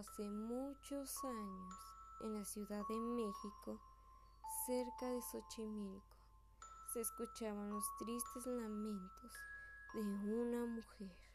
[0.00, 1.74] Hace muchos años,
[2.22, 3.78] en la Ciudad de México,
[4.64, 6.16] cerca de Xochimilco,
[6.94, 9.32] se escuchaban los tristes lamentos
[9.92, 11.29] de una mujer.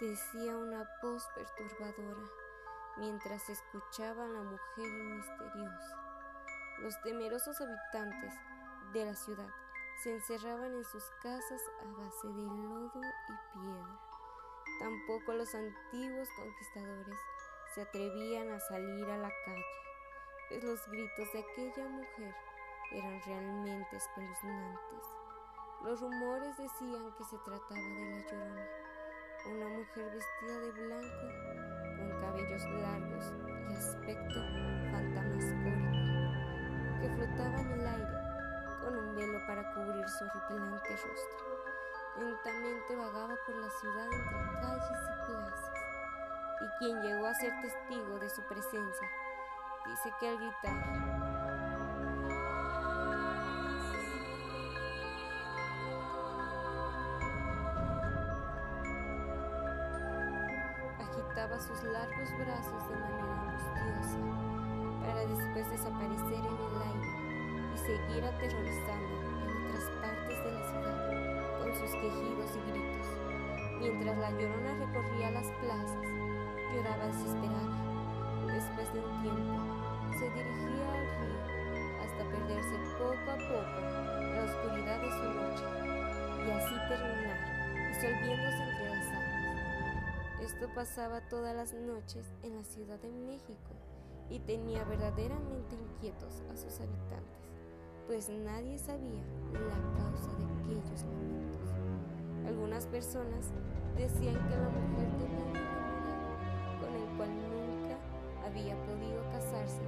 [0.00, 2.28] Decía una voz perturbadora
[2.96, 5.98] mientras escuchaba a la mujer misteriosa.
[6.80, 8.34] Los temerosos habitantes
[8.92, 9.48] de la ciudad
[10.02, 14.00] se encerraban en sus casas a base de lodo y piedra.
[14.80, 17.18] Tampoco los antiguos conquistadores
[17.74, 19.64] se atrevían a salir a la calle,
[20.48, 22.34] pues los gritos de aquella mujer
[22.90, 25.06] eran realmente espeluznantes.
[25.84, 28.83] Los rumores decían que se trataba de la llorona
[29.46, 31.26] una mujer vestida de blanco,
[31.98, 33.32] con cabellos largos
[33.68, 34.40] y aspecto
[34.90, 36.00] fantasmagórico,
[37.00, 38.18] que flotaba en el aire
[38.80, 41.44] con un velo para cubrir su horripilante rostro.
[42.18, 45.70] Lentamente vagaba por la ciudad entre calles y plazas,
[46.60, 49.08] y quien llegó a ser testigo de su presencia
[49.86, 51.23] dice que al gritar
[61.52, 64.16] sus largos brazos de manera angustiosa
[65.04, 67.12] para después desaparecer en el aire
[67.68, 73.08] y seguir aterrorizando en otras partes de la ciudad con sus quejidos y gritos.
[73.78, 76.08] Mientras la llorona recorría las plazas,
[76.72, 77.76] lloraba desesperada.
[78.48, 79.60] Después de un tiempo,
[80.16, 81.44] se dirigía al río
[82.00, 83.80] hasta perderse poco a poco
[84.32, 85.03] la oscuridad
[90.72, 93.70] Pasaba todas las noches en la Ciudad de México
[94.28, 97.46] y tenía verdaderamente inquietos a sus habitantes,
[98.08, 99.22] pues nadie sabía
[99.52, 101.70] la causa de aquellos lamentos.
[102.48, 103.52] Algunas personas
[103.96, 107.96] decían que la mujer tenía un enamorado con el cual nunca
[108.44, 109.82] había podido casarse,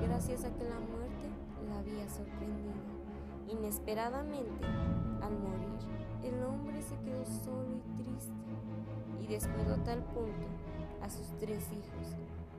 [0.00, 1.28] gracias a que la muerte
[1.68, 2.80] la había sorprendido.
[3.48, 4.66] Inesperadamente,
[5.20, 5.71] al morir,
[6.52, 8.32] hombre se quedó solo y triste
[9.20, 10.46] y descuidó tal punto
[11.00, 12.16] a sus tres hijos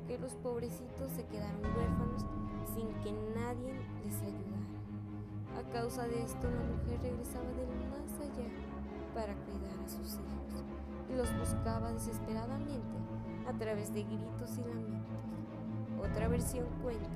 [0.08, 2.26] que los pobrecitos se quedaron huérfanos
[2.74, 3.74] sin que nadie
[4.04, 4.64] les ayudara.
[5.60, 8.50] A causa de esto la mujer regresaba del más allá
[9.14, 10.66] para cuidar a sus hijos
[11.10, 12.98] y los buscaba desesperadamente
[13.48, 15.14] a través de gritos y lamentos.
[16.02, 17.08] Otra versión cuenta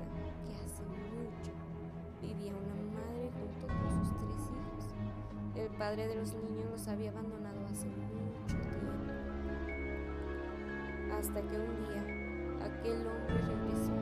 [5.78, 8.90] padre de los niños los había abandonado hace mucho tiempo
[11.16, 12.02] hasta que un día
[12.66, 13.94] aquel hombre regresó.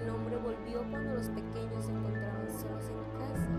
[0.00, 3.52] El hombre volvió cuando los pequeños encontraban solos en casa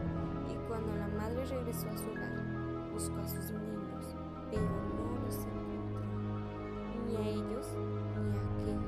[0.49, 2.33] y cuando la madre regresó a su hogar,
[2.91, 4.15] buscó a sus niños,
[4.49, 6.01] pero no los encontró,
[7.05, 8.81] ni a ellos ni a aquel.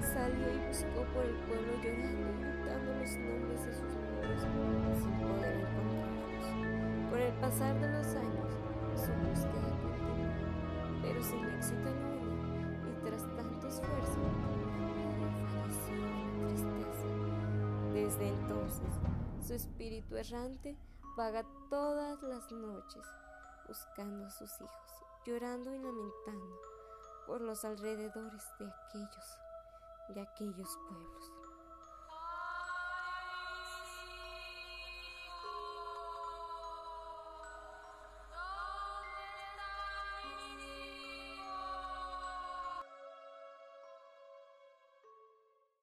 [0.00, 5.12] Salió y buscó por el pueblo llorando y gritando los nombres de sus niños sin
[5.20, 6.11] poder encontrarlos.
[7.12, 8.50] Por el pasar de los años,
[8.96, 12.22] su búsqueda continuó, pero sin éxito alguno
[13.04, 14.18] tras tanto esfuerzo,
[15.52, 17.06] falleció en tristeza.
[17.92, 18.94] Desde entonces,
[19.46, 20.74] su espíritu errante
[21.14, 23.04] vaga todas las noches
[23.68, 26.60] buscando a sus hijos, llorando y lamentando
[27.26, 29.38] por los alrededores de aquellos,
[30.14, 31.41] de aquellos pueblos.